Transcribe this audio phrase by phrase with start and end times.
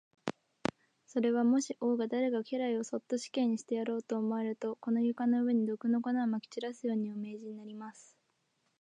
[1.05, 8.17] それは、もし王が誰か家来をそっと死刑にしてやろうと思われると、この床の上に、毒の粉をまき散らすように、お命じになります。